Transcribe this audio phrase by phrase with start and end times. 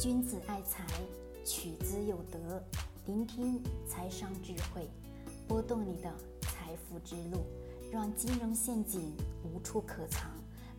[0.00, 0.84] 君子爱财，
[1.44, 2.60] 取之有德。
[3.06, 4.90] 聆听财商智慧，
[5.46, 7.46] 拨动你的财富之路，
[7.92, 10.28] 让金融陷阱无处可藏。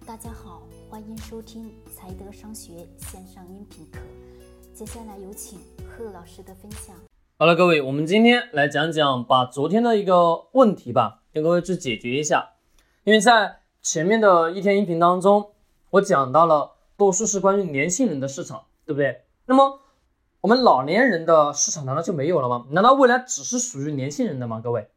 [0.05, 3.99] 大家好，欢迎收听财德商学线上音频课。
[4.73, 6.93] 接下来有请贺老师的分享。
[7.37, 12.55] 好了，各位，我们今天来讲讲，把昨天的一个问题吧，跟各位去解决一下。
[13.05, 15.51] 因为在前面的一天音频当中，
[15.91, 18.65] 我讲到了多数是关于年轻人的市场。
[18.85, 19.23] 对不对？
[19.45, 19.81] 那么
[20.41, 22.67] 我们老年人的市场难道就没有了吗？
[22.69, 24.61] 难道未来只是属于年轻人的吗？
[24.63, 24.89] 各位，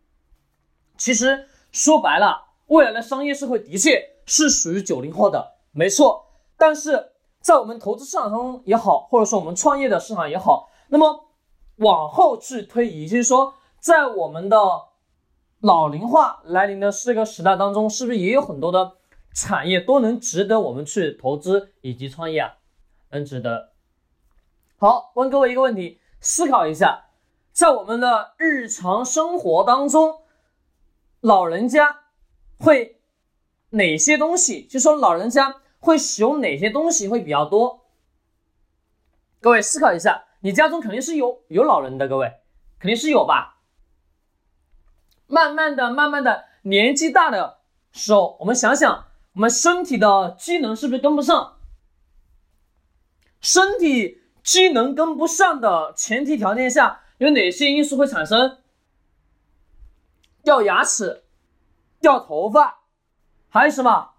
[0.96, 6.26] 其实说白了，未来的商业社会的确是属于九零后的，没错。
[6.56, 11.30] 但是在我们投资市场当中也好，或者说我们创业的市场也好，那么
[11.76, 14.58] 往后去推移，就是说，在我们的
[15.60, 18.92] 老龄化来临的这个时代当中，是不是也有很多的
[19.34, 22.54] 产业都能值得我们去投资以及创业啊？
[23.10, 23.67] 能值得。
[24.80, 27.06] 好，问各位一个问题，思考一下，
[27.50, 30.22] 在我们的日常生活当中，
[31.18, 32.04] 老人家
[32.60, 33.00] 会
[33.70, 34.64] 哪些东西？
[34.66, 37.86] 就说老人家会使用哪些东西会比较多？
[39.40, 42.34] 各位思考一下，你家中肯定是有有老人的，各位
[42.78, 43.58] 肯定是有吧？
[45.26, 47.58] 慢慢的、慢慢的，年纪大的
[47.90, 51.58] 时候，我们想想，我们身体的机能是不是跟不上？
[53.40, 54.22] 身体。
[54.48, 58.56] 机能跟不上的前提条件下，有哪些因素会产生
[60.42, 61.24] 掉牙齿、
[62.00, 62.78] 掉头发，
[63.50, 64.12] 还有什么？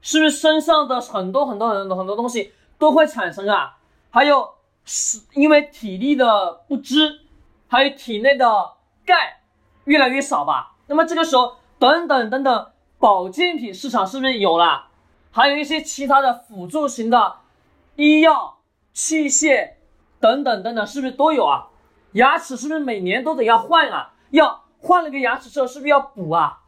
[0.00, 3.78] 是不是身上的很多很多很多很多东西都会产生啊？
[4.10, 4.54] 还有
[4.84, 7.20] 是因为体力的不支，
[7.68, 8.72] 还有体内的
[9.04, 9.40] 钙
[9.84, 10.74] 越来越少吧？
[10.88, 14.88] 那么这个时候，等等等等，保健品市场是不是有了？
[15.30, 17.36] 还有一些其他的辅助型的
[17.94, 18.55] 医药。
[18.96, 19.72] 器械
[20.20, 21.68] 等等等等，是不是都有啊？
[22.12, 24.14] 牙齿是不是每年都得要换啊？
[24.30, 26.62] 要换了个牙齿之后，是不是要补啊？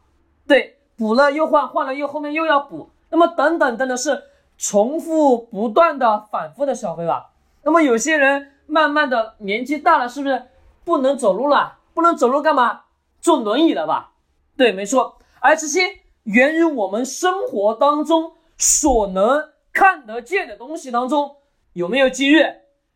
[0.47, 2.91] 对，补了又换，换了又后面又要补。
[3.09, 4.25] 那么等等等等，是
[4.59, 7.31] 重复不断的、反复的消费吧？
[7.63, 10.43] 那么有些人慢慢的年纪大了，是不是
[10.85, 11.79] 不能走路了？
[11.95, 12.81] 不能走路干嘛？
[13.19, 14.11] 坐轮椅了吧？
[14.55, 15.17] 对，没错。
[15.39, 21.37] 而这些源于我们生活当中所能看得见的东西当中。
[21.73, 22.43] 有没有机遇？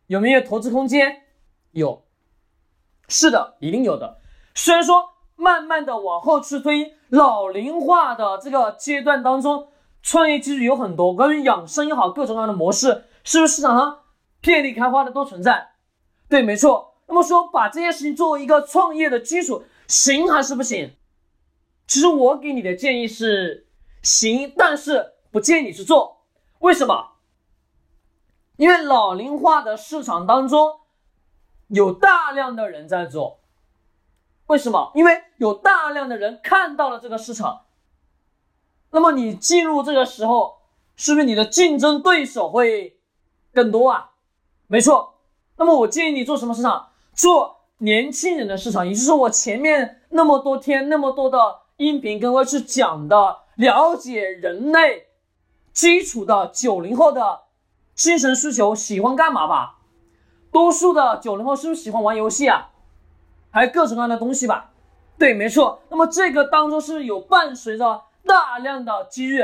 [0.08, 1.24] 有没有投资空间？
[1.72, 2.06] 有，
[3.08, 4.20] 是的，一定有的。
[4.54, 9.70] 虽然说慢慢的往后去推，老龄化的这个阶段当中，
[10.02, 14.02] 创业机遇有很多，关于养生也好，各种各样的模式，是不是市场上
[14.42, 15.72] 遍地开花的都存在？
[16.30, 16.96] 对，没错。
[17.08, 20.96] 那么说，把这件事情作为一个创业的基础，行还是不行？
[21.88, 23.68] 其实我给你的建议是
[24.02, 26.26] 行，但是不建议你去做。
[26.60, 27.13] 为什么？
[28.56, 30.80] 因为老龄化的市场当中，
[31.68, 33.40] 有大量的人在做，
[34.46, 34.92] 为什么？
[34.94, 37.66] 因为有大量的人看到了这个市场，
[38.92, 40.58] 那么你进入这个时候，
[40.96, 43.00] 是不是你的竞争对手会
[43.52, 44.12] 更多啊？
[44.68, 45.16] 没错。
[45.58, 46.90] 那么我建议你做什么市场？
[47.16, 55.08] 做年轻人的市场，也就是我前面那么多天那么多的音频跟我去讲的，了解人类
[55.74, 57.43] 基础的九零后的。
[57.96, 59.80] 精神需求喜欢干嘛吧？
[60.52, 62.70] 多数的九零后是不是喜欢玩游戏啊？
[63.50, 64.72] 还有各种各样的东西吧？
[65.18, 65.82] 对，没错。
[65.90, 69.44] 那么这个当中是有伴随着大量的机遇。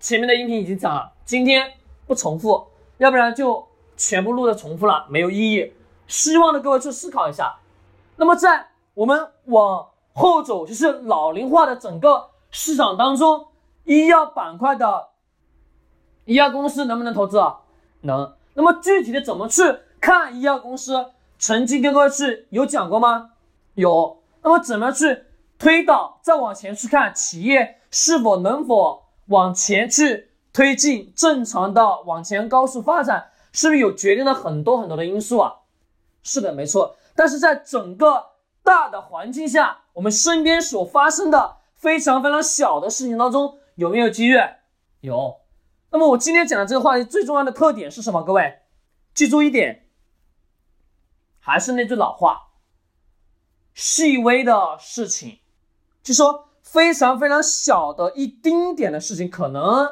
[0.00, 1.72] 前面的音频已经讲了，今天
[2.06, 2.66] 不重复，
[2.98, 3.66] 要不然就
[3.96, 5.72] 全部录的重复了，没有意义。
[6.06, 7.56] 希望的各位去思考一下。
[8.16, 13.46] 那么在我们往后走，就是老龄化的整个市场当中，
[13.84, 15.08] 医药板块的
[16.26, 17.60] 医药公司能不能投资啊？
[18.04, 19.62] 能，那么具体的怎么去
[20.00, 21.10] 看医药公司？
[21.38, 23.32] 曾经跟各位去有讲过吗？
[23.74, 24.22] 有。
[24.42, 25.24] 那么怎么去
[25.58, 26.20] 推导？
[26.22, 35.54] 再往前去看企业是否能否往前去推进正常的往前高速发展，是不是有决定了很多很多的因素啊？
[36.22, 36.96] 是的，没错。
[37.16, 38.26] 但是在整个
[38.62, 44.36] 大的环境下，我们身边所发生的非常非常小的事情当中，有没有机遇？
[45.00, 45.36] 有。
[45.94, 48.20] 那么我今天讲的这个话题最重要的特点是什么？
[48.24, 48.62] 各位
[49.14, 49.86] 记住一点，
[51.38, 52.48] 还是那句老话，
[53.74, 55.38] 细微的事情，
[56.02, 59.88] 就说非常非常小的一丁点的事情，可能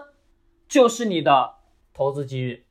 [0.66, 1.58] 就是你的
[1.94, 2.66] 投资机遇。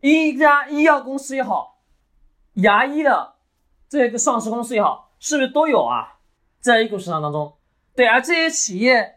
[0.00, 1.84] 一家医药公司也好，
[2.54, 3.36] 牙医的
[3.88, 6.18] 这个上市公司也好，是不是都有啊？
[6.58, 7.56] 在 A 股市场当中，
[7.94, 9.15] 对，而这些企业。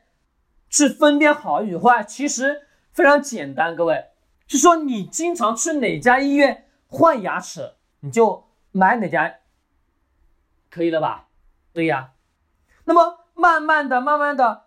[0.69, 3.75] 去分辨好与坏，其实非常简单。
[3.75, 4.05] 各位，
[4.47, 9.35] 就说你经常去哪家医院换牙齿，你就买哪家，
[10.69, 11.27] 可以了吧？
[11.73, 12.11] 对呀。
[12.85, 14.65] 那么慢慢的、慢慢的，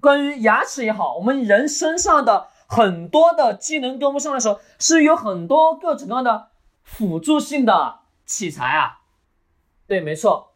[0.00, 6.48] 关于牙齿也好，我们人身上的很多的机能跟不上的时候，是有很多各种各样的
[6.82, 9.00] 辅助性的器材啊。
[9.86, 10.54] 对，没错，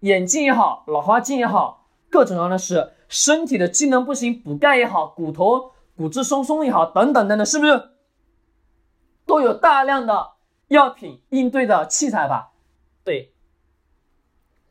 [0.00, 5.72] 眼镜也好，老花镜也好，各种各样的是身体的机能不行，补钙也好，骨头。
[5.94, 7.90] 骨质疏松也好，等等等等，是不是
[9.26, 10.32] 都有大量的
[10.68, 12.52] 药品应对的器材吧？
[13.04, 13.34] 对，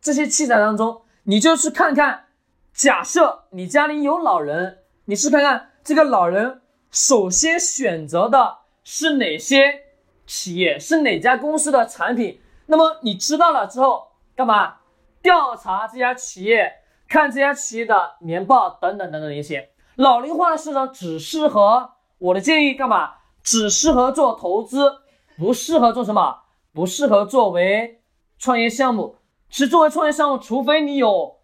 [0.02, 2.26] 这些器材当中，你就去看看。
[2.74, 9.84] 假设你家里有老人，你去看看这个老人首先选择的是哪些
[10.26, 12.42] 企业，是哪家公司的产品。
[12.66, 14.78] 那么你知道了之后，干嘛？
[15.22, 16.81] 调查这家企业，
[17.12, 19.72] 看这家企业的年报等等等等一些。
[19.96, 23.16] 老龄化的市场只适合我的建议干嘛？
[23.44, 25.02] 只适合做投资，
[25.38, 26.44] 不适合做什么？
[26.72, 28.02] 不适合作为
[28.40, 29.18] 创业项目。
[29.50, 31.42] 其实作为创业项目，除非你有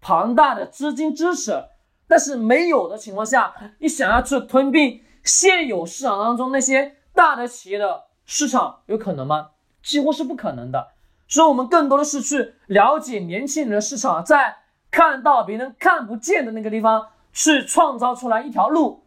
[0.00, 1.52] 庞大的资金支持，
[2.08, 9.50] 但是没有的情况下，你想要去吞并现有市场当中那些大的企业的市场，有可能吗？
[9.84, 10.88] 几乎是不可能的。
[11.28, 14.56] 所以，我们更多的是去了解年轻人的市场，在
[14.96, 17.08] 看到别人看不见的那个地方。
[17.38, 19.02] 去创造出来一条路，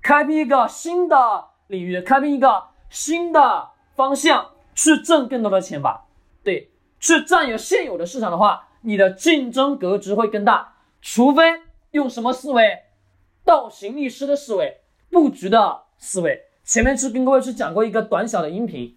[0.00, 6.06] 开辟一个新的领域，开辟一个新的方向，去挣更多的钱吧。
[6.42, 10.76] 对，去占有现有的市场的话，你的竞争格局会更大。
[11.02, 11.60] 除非
[11.90, 12.84] 用什么思维，
[13.44, 14.80] 倒行逆施的思维，
[15.10, 16.44] 布局的思维。
[16.64, 18.96] 前面是跟各位去讲过一个短小的音频，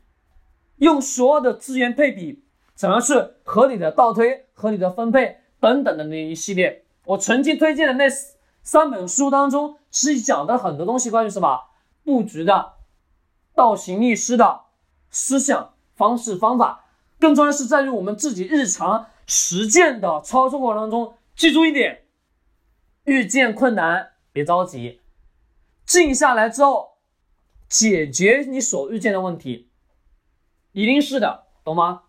[0.78, 6.84] 用所有的资源配比，怎么样去合理的倒推、合理的分配等等的那一系列。
[7.06, 8.06] 我曾经推荐的那。
[8.64, 11.62] 三本书当中是讲的很多东西，关于什么
[12.04, 12.74] 布局的、
[13.56, 14.66] 倒行逆施的
[15.10, 16.86] 思想方式方法，
[17.20, 22.04] 更重要的是在于我们自己日常实践的操作过程当中，记住一点：
[23.06, 25.02] 遇见困难别着急，
[25.84, 27.00] 静下来之后
[27.68, 29.72] 解决你所遇见的问题，
[30.74, 32.04] 一定是的，懂吗？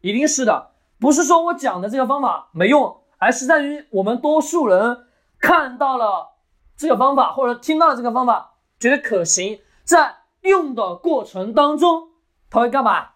[0.00, 0.70] 一定是的，
[1.00, 5.06] 不是说我讲的这个方法没用，而是在于我们多数人。
[5.42, 6.36] 看到了
[6.76, 12.10] 这个方法，或者听到了这个方法，觉得可行，在用的过程当中，
[12.50, 13.12] 他会干嘛？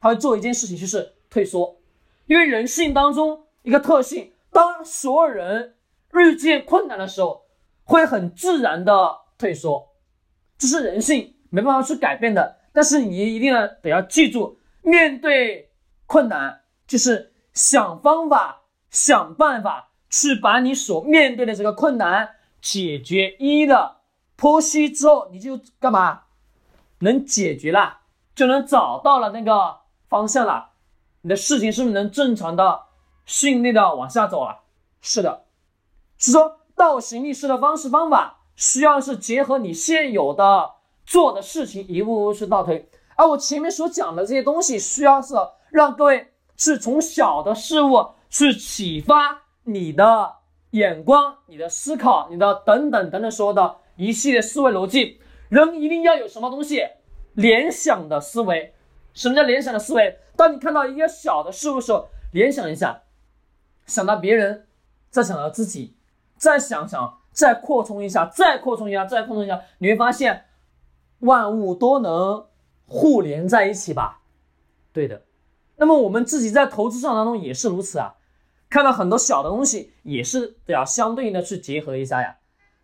[0.00, 1.76] 他会做一件事情，就是退缩。
[2.24, 5.76] 因为人性当中一个特性，当所有人
[6.14, 7.44] 遇见困难的时候，
[7.84, 9.90] 会很自然的退缩，
[10.56, 12.56] 这是人性，没办法去改变的。
[12.72, 15.70] 但是你一定要得要记住，面对
[16.06, 19.90] 困难，就是想方法，想办法。
[20.08, 23.96] 去把你所面对的这个困难解决一一的
[24.38, 26.22] 剖析之后，你就干嘛？
[27.00, 27.98] 能解决了，
[28.34, 29.78] 就能找到了那个
[30.08, 30.70] 方向了。
[31.22, 32.82] 你的事情是不是能正常的、
[33.26, 34.60] 顺利的往下走了？
[35.02, 35.44] 是的，
[36.16, 40.70] 是说倒行逆施的方式方法，需要是结合你现有的
[41.04, 42.88] 做的事情，一步步去倒推。
[43.16, 45.34] 而我前面所讲的这些东西，需要是
[45.70, 49.42] 让各位是从小的事物去启发。
[49.68, 50.36] 你的
[50.70, 56.86] 眼光、你的思考、你的等等等等所有的一系列思维逻辑，人一定要有什么东西？
[57.34, 58.74] 联想的思维。
[59.12, 60.20] 什么叫联想的思维？
[60.36, 63.02] 当你看到一个小的事物时候，联想一下，
[63.86, 64.68] 想到别人，
[65.10, 65.96] 再想到自己，
[66.36, 70.44] 再想想，再扩充一下，再扩充一下，再扩充一下，你会发现
[71.20, 72.46] 万物都能
[72.86, 74.20] 互联在一起吧？
[74.92, 75.25] 对的。
[75.76, 78.14] 那么我们自己在投资市场当中也是如此啊。
[78.68, 82.36] 看到很多小的东西，也是得要相对应的去结合一下呀。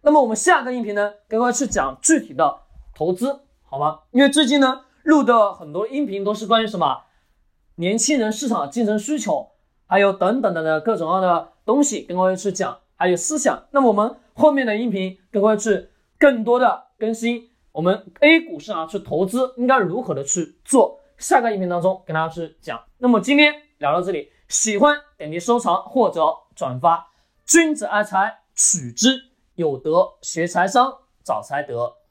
[0.03, 2.61] 那么我们下个音频呢，跟各位去讲具体的
[2.95, 4.01] 投资，好吗？
[4.13, 7.03] 因为最近呢录的很多音频都是关于什么
[7.75, 9.49] 年轻人市场竞争需求，
[9.87, 13.65] 还有等等的各种各样的东西，跟各位去讲，还有思想。
[13.73, 21.01] 那么我们后面的音频跟各位去更多的更新，我们 A 股市场去投资应该如何的去做。
[21.23, 22.83] 下个音频当中跟大家去讲。
[22.99, 24.33] 那么今天聊到这里。
[24.49, 26.21] 喜欢点击收藏或者
[26.57, 27.13] 转发。
[27.47, 30.15] 君子爱财，取之有德。
[30.21, 30.93] 学财商，
[31.25, 32.02] 找财德。